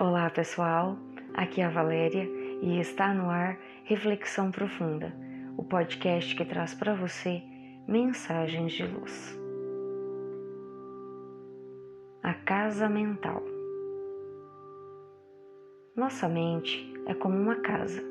Olá 0.00 0.30
pessoal, 0.30 0.96
aqui 1.34 1.60
é 1.60 1.66
a 1.66 1.68
Valéria 1.68 2.24
e 2.62 2.80
está 2.80 3.12
no 3.12 3.28
ar 3.28 3.58
Reflexão 3.84 4.50
Profunda, 4.50 5.12
o 5.58 5.62
podcast 5.62 6.34
que 6.34 6.42
traz 6.42 6.72
para 6.72 6.94
você 6.94 7.42
mensagens 7.86 8.72
de 8.72 8.86
luz. 8.86 9.38
A 12.22 12.32
casa 12.32 12.88
mental. 12.88 13.42
Nossa 15.94 16.26
mente 16.30 16.94
é 17.06 17.12
como 17.12 17.36
uma 17.36 17.56
casa. 17.56 18.02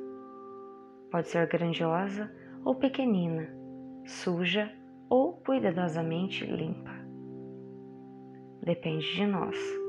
Pode 1.09 1.27
ser 1.27 1.47
grandiosa 1.47 2.31
ou 2.63 2.75
pequenina, 2.75 3.49
suja 4.05 4.71
ou 5.09 5.37
cuidadosamente 5.37 6.45
limpa. 6.45 6.93
Depende 8.61 9.11
de 9.15 9.25
nós. 9.25 9.88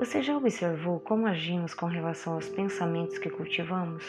Você 0.00 0.22
já 0.22 0.34
observou 0.34 0.98
como 0.98 1.26
agimos 1.26 1.74
com 1.74 1.84
relação 1.84 2.32
aos 2.32 2.48
pensamentos 2.48 3.18
que 3.18 3.28
cultivamos? 3.28 4.02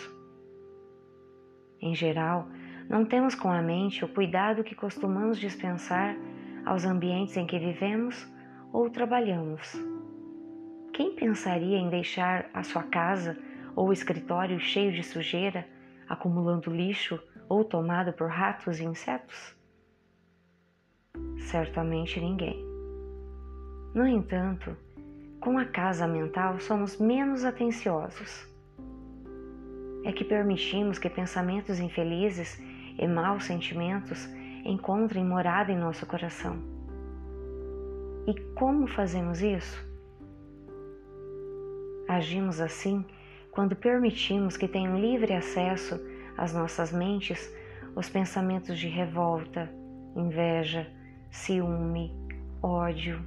Em 1.81 1.94
geral, 1.94 2.48
não 2.90 3.04
temos 3.04 3.36
com 3.36 3.52
a 3.52 3.62
mente 3.62 4.05
o 4.05 4.08
cuidado 4.08 4.64
que 4.64 4.73
costumamos 4.73 5.38
dispensar 5.38 6.16
aos 6.66 6.86
ambientes 6.86 7.36
em 7.36 7.45
que 7.45 7.59
vivemos 7.59 8.26
ou 8.72 8.90
trabalhamos. 8.90 9.73
Quem 10.94 11.14
pensaria 11.14 11.77
em 11.77 11.90
deixar 11.90 12.50
a 12.53 12.64
sua 12.64 12.84
casa 12.84 13.38
ou 13.76 13.92
escritório 13.92 14.62
cheio 14.62 14.94
de 14.94 15.03
sujeira, 15.03 15.67
acumulando 16.08 16.73
lixo 16.73 17.22
ou 17.50 17.66
tomado 17.66 18.14
por 18.14 18.30
ratos 18.30 18.80
e 18.80 18.86
insetos? 18.86 19.58
Certamente 21.50 22.17
ninguém. 22.22 22.66
No 23.94 24.08
entanto, 24.08 24.78
com 25.42 25.58
a 25.58 25.66
casa 25.66 26.08
mental 26.08 26.59
somos 26.59 26.97
menos 27.00 27.44
atenciosos. 27.44 28.47
É 30.06 30.11
que 30.11 30.23
permitimos 30.23 31.00
que 31.00 31.09
pensamentos 31.09 31.80
infelizes 31.80 32.61
e 32.98 33.08
maus 33.08 33.45
sentimentos 33.45 34.30
encontrem 34.64 35.25
morada 35.25 35.72
em 35.72 35.78
nosso 35.78 36.06
coração. 36.06 36.58
E 38.28 38.39
como 38.53 38.88
fazemos 38.88 39.42
isso? 39.42 39.83
Agimos 42.08 42.61
assim 42.61 43.03
quando 43.52 43.76
permitimos 43.76 44.55
que 44.55 44.67
tenham 44.67 45.00
livre 45.00 45.33
acesso 45.33 46.00
às 46.38 46.53
nossas 46.53 46.92
mentes 46.92 47.52
os 47.95 48.08
pensamentos 48.08 48.78
de 48.78 48.88
revolta, 48.88 49.70
inveja, 50.16 50.88
ciúme, 51.31 52.16
ódio, 52.61 53.20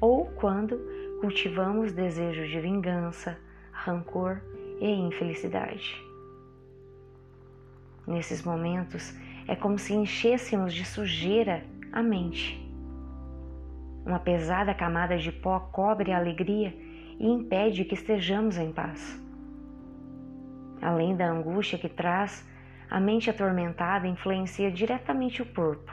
ou 0.00 0.26
quando 0.36 0.78
cultivamos 1.20 1.92
desejos 1.92 2.48
de 2.48 2.58
vingança, 2.60 3.38
rancor 3.72 4.40
e 4.80 4.88
infelicidade. 4.88 6.02
Nesses 8.06 8.42
momentos, 8.42 9.14
é 9.46 9.54
como 9.54 9.78
se 9.78 9.92
enchêssemos 9.94 10.72
de 10.72 10.84
sujeira 10.84 11.64
a 11.92 12.02
mente. 12.02 12.58
Uma 14.04 14.18
pesada 14.18 14.74
camada 14.74 15.18
de 15.18 15.30
pó 15.30 15.60
cobre 15.60 16.10
a 16.12 16.18
alegria 16.18 16.74
e 17.18 17.26
impede 17.26 17.84
que 17.84 17.94
estejamos 17.94 18.56
em 18.56 18.72
paz. 18.72 19.20
Além 20.80 21.14
da 21.14 21.30
angústia 21.30 21.78
que 21.78 21.88
traz, 21.88 22.48
a 22.88 22.98
mente 22.98 23.28
atormentada 23.28 24.08
influencia 24.08 24.70
diretamente 24.70 25.42
o 25.42 25.46
corpo, 25.46 25.92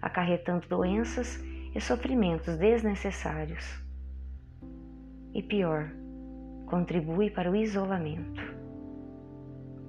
acarretando 0.00 0.68
doenças 0.68 1.42
e 1.74 1.80
sofrimentos 1.80 2.56
desnecessários. 2.56 3.64
E 5.32 5.42
pior, 5.42 5.90
contribui 6.66 7.30
para 7.30 7.50
o 7.50 7.56
isolamento. 7.56 8.42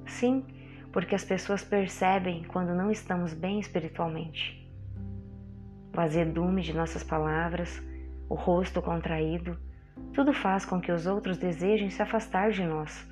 Sim, 0.05 0.45
porque 0.91 1.15
as 1.15 1.23
pessoas 1.23 1.63
percebem 1.63 2.43
quando 2.43 2.75
não 2.75 2.91
estamos 2.91 3.33
bem 3.33 3.59
espiritualmente. 3.59 4.59
O 5.95 5.99
azedume 5.99 6.61
de 6.61 6.73
nossas 6.73 7.03
palavras, 7.03 7.81
o 8.29 8.35
rosto 8.35 8.81
contraído, 8.81 9.57
tudo 10.13 10.33
faz 10.33 10.65
com 10.65 10.79
que 10.79 10.91
os 10.91 11.05
outros 11.05 11.37
desejem 11.37 11.89
se 11.89 12.01
afastar 12.01 12.51
de 12.51 12.63
nós, 12.63 13.09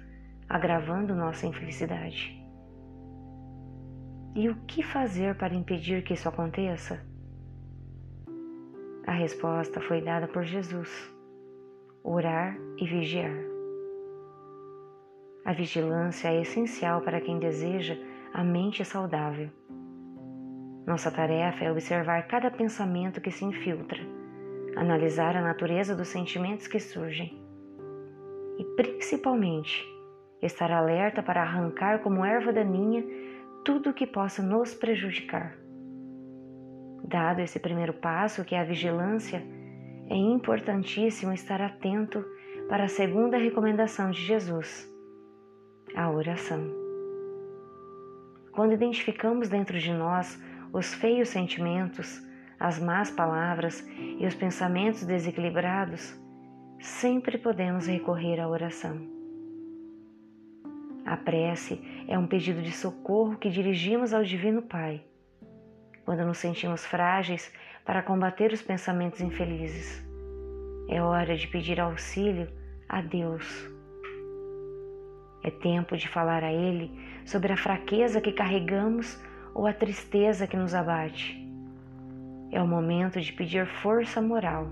agravando 0.48 1.16
nossa 1.16 1.46
infelicidade. 1.46 2.38
E 4.36 4.48
o 4.48 4.56
que 4.66 4.84
fazer 4.84 5.36
para 5.36 5.56
impedir 5.56 6.04
que 6.04 6.14
isso 6.14 6.30
aconteça? 6.30 7.09
A 9.10 9.12
resposta 9.12 9.82
foi 9.82 10.02
dada 10.02 10.28
por 10.28 10.44
Jesus: 10.44 11.12
orar 12.04 12.56
e 12.78 12.86
vigiar. 12.86 13.36
A 15.44 15.52
vigilância 15.52 16.28
é 16.28 16.42
essencial 16.42 17.02
para 17.02 17.20
quem 17.20 17.40
deseja 17.40 17.98
a 18.32 18.44
mente 18.44 18.86
saudável. 18.86 19.50
Nossa 20.86 21.10
tarefa 21.10 21.66
é 21.66 21.72
observar 21.72 22.28
cada 22.28 22.52
pensamento 22.52 23.20
que 23.20 23.32
se 23.32 23.44
infiltra, 23.44 24.00
analisar 24.76 25.36
a 25.36 25.42
natureza 25.42 25.96
dos 25.96 26.10
sentimentos 26.10 26.68
que 26.68 26.80
surgem 26.80 27.36
e, 28.60 28.64
principalmente, 28.76 29.84
estar 30.40 30.72
alerta 30.72 31.24
para 31.24 31.42
arrancar 31.42 32.04
como 32.04 32.24
erva 32.24 32.54
daninha 32.54 33.04
tudo 33.66 33.90
o 33.90 33.94
que 33.94 34.06
possa 34.06 34.44
nos 34.44 34.76
prejudicar. 34.76 35.59
Dado 37.10 37.40
esse 37.40 37.60
primeiro 37.60 37.92
passo, 37.92 38.46
que 38.46 38.54
é 38.54 38.60
a 38.60 38.64
vigilância, 38.64 39.42
é 40.08 40.16
importantíssimo 40.16 41.34
estar 41.34 41.60
atento 41.60 42.24
para 42.70 42.84
a 42.84 42.88
segunda 42.88 43.36
recomendação 43.36 44.12
de 44.12 44.22
Jesus, 44.22 44.88
a 45.96 46.08
oração. 46.12 46.70
Quando 48.52 48.74
identificamos 48.74 49.50
dentro 49.50 49.80
de 49.80 49.92
nós 49.92 50.40
os 50.72 50.94
feios 50.94 51.30
sentimentos, 51.30 52.24
as 52.60 52.80
más 52.80 53.10
palavras 53.10 53.84
e 54.20 54.24
os 54.28 54.36
pensamentos 54.36 55.04
desequilibrados, 55.04 56.16
sempre 56.80 57.40
podemos 57.40 57.88
recorrer 57.88 58.40
à 58.40 58.48
oração. 58.48 59.02
A 61.08 61.18
prece 61.18 61.82
é 62.08 62.16
um 62.20 62.28
pedido 62.28 62.62
de 62.62 62.72
socorro 62.72 63.36
que 63.36 63.50
dirigimos 63.50 64.14
ao 64.14 64.24
Divino 64.24 64.62
Pai 64.62 65.09
quando 66.10 66.26
nos 66.26 66.40
sentimos 66.40 66.84
frágeis 66.84 67.54
para 67.86 68.02
combater 68.02 68.52
os 68.52 68.64
pensamentos 68.64 69.22
infelizes. 69.22 70.04
É 70.88 71.00
hora 71.00 71.38
de 71.38 71.48
pedir 71.48 71.80
auxílio 71.80 72.50
a 72.90 73.00
Deus. 73.00 73.70
É 75.44 75.52
tempo 75.52 75.96
de 75.96 76.08
falar 76.08 76.44
a 76.44 76.52
Ele 76.52 76.92
sobre 77.24 77.54
a 77.54 77.58
fraqueza 77.58 78.20
que 78.20 78.32
carregamos 78.32 79.24
ou 79.54 79.68
a 79.68 79.72
tristeza 79.72 80.48
que 80.48 80.58
nos 80.58 80.74
abate. 80.74 81.38
É 82.52 82.60
o 82.60 82.66
momento 82.66 83.22
de 83.22 83.32
pedir 83.32 83.68
força 83.68 84.20
moral. 84.20 84.68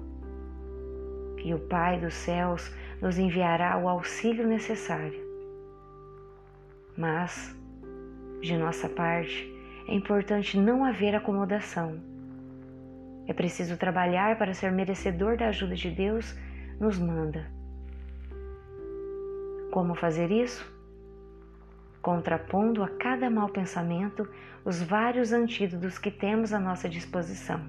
E 1.46 1.54
o 1.54 1.60
Pai 1.60 2.00
dos 2.00 2.16
céus 2.16 2.76
nos 3.00 3.20
enviará 3.20 3.78
o 3.78 3.88
auxílio 3.88 4.48
necessário. 4.48 5.24
Mas, 6.98 7.56
de 8.42 8.58
nossa 8.58 8.90
parte, 8.90 9.56
é 9.88 9.96
importante 9.96 10.60
não 10.60 10.84
haver 10.84 11.16
acomodação. 11.16 12.00
É 13.26 13.34
preciso 13.34 13.78
trabalhar 13.78 14.38
para 14.38 14.54
ser 14.54 14.72
merecedor 14.72 15.38
da 15.38 15.48
ajuda 15.48 15.76
de 15.76 15.90
Deus, 15.90 16.36
nos 16.80 17.00
manda. 17.00 17.50
Como 19.72 19.96
fazer 19.96 20.32
isso? 20.32 20.66
Contrapondo 22.02 22.84
a 22.84 22.90
cada 22.90 23.30
mau 23.30 23.50
pensamento 23.50 24.28
os 24.64 24.82
vários 24.82 25.32
antídotos 25.32 25.98
que 25.98 26.12
temos 26.12 26.54
à 26.54 26.60
nossa 26.60 26.88
disposição: 26.88 27.62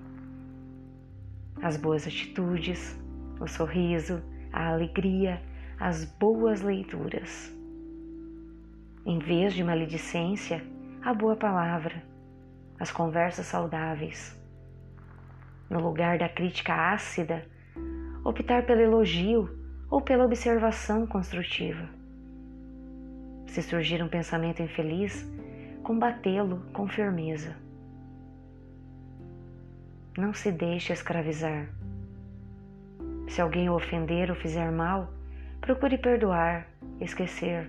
as 1.63 1.77
boas 1.77 2.07
atitudes, 2.07 2.97
o 3.41 3.47
sorriso, 3.47 4.23
a 4.53 4.69
alegria, 4.69 5.43
as 5.79 6.05
boas 6.05 6.63
leituras. 6.63 7.53
Em 9.05 9.19
vez 9.19 9.55
de 9.55 9.65
maledicência, 9.65 10.63
a 11.03 11.15
boa 11.15 11.37
palavra, 11.37 12.03
as 12.79 12.91
conversas 12.91 13.47
saudáveis. 13.47 14.37
No 15.69 15.81
lugar 15.81 16.19
da 16.19 16.29
crítica 16.29 16.93
ácida, 16.93 17.45
optar 18.25 18.65
pelo 18.65 18.81
elogio 18.81 19.49
ou 19.91 20.01
pela 20.01 20.25
observação 20.25 21.07
construtiva. 21.07 21.89
Se 23.47 23.63
surgir 23.63 24.03
um 24.03 24.09
pensamento 24.09 24.63
infeliz, 24.63 25.27
combatê-lo 25.83 26.63
com 26.73 26.87
firmeza. 26.87 27.57
Não 30.17 30.33
se 30.35 30.53
deixe 30.53 30.93
escravizar. 30.93 31.69
Se 33.29 33.41
alguém 33.41 33.69
o 33.69 33.75
ofender 33.75 34.31
ou 34.31 34.37
fizer 34.37 34.71
mal, 34.71 35.13
procure 35.61 35.97
perdoar, 35.99 36.67
esquecer 37.01 37.69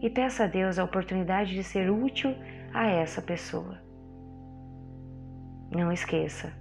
e 0.00 0.10
peça 0.10 0.44
a 0.44 0.46
Deus 0.46 0.78
a 0.78 0.84
oportunidade 0.84 1.54
de 1.54 1.64
ser 1.64 1.90
útil 1.90 2.34
a 2.72 2.86
essa 2.86 3.22
pessoa. 3.22 3.85
Não 5.70 5.90
esqueça, 5.92 6.52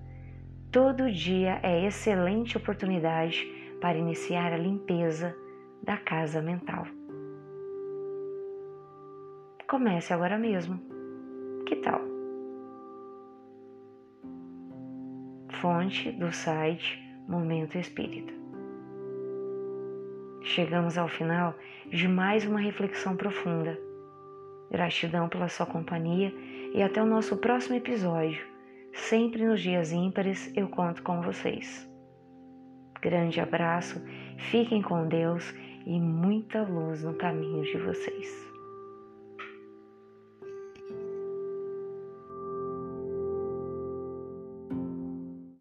todo 0.71 1.11
dia 1.11 1.59
é 1.61 1.85
excelente 1.85 2.57
oportunidade 2.57 3.45
para 3.79 3.97
iniciar 3.97 4.51
a 4.51 4.57
limpeza 4.57 5.35
da 5.83 5.95
casa 5.95 6.41
mental. 6.41 6.85
Comece 9.67 10.13
agora 10.13 10.37
mesmo. 10.37 10.79
Que 11.65 11.75
tal? 11.77 12.01
Fonte 15.61 16.11
do 16.11 16.31
site 16.31 16.99
Momento 17.27 17.77
Espírita. 17.77 18.33
Chegamos 20.41 20.97
ao 20.97 21.07
final 21.07 21.55
de 21.89 22.07
mais 22.07 22.45
uma 22.45 22.59
reflexão 22.59 23.15
profunda. 23.15 23.77
Gratidão 24.71 25.27
pela 25.27 25.47
sua 25.47 25.65
companhia 25.65 26.31
e 26.73 26.83
até 26.83 27.01
o 27.01 27.05
nosso 27.05 27.37
próximo 27.37 27.75
episódio. 27.75 28.54
Sempre 28.95 29.45
nos 29.45 29.61
dias 29.61 29.91
ímpares 29.91 30.51
eu 30.55 30.69
conto 30.69 31.03
com 31.03 31.21
vocês. 31.21 31.87
Grande 33.01 33.39
abraço, 33.39 34.01
fiquem 34.49 34.81
com 34.81 35.07
Deus 35.07 35.53
e 35.85 35.99
muita 35.99 36.63
luz 36.63 37.03
no 37.03 37.13
caminho 37.13 37.61
de 37.63 37.77
vocês. 37.77 38.44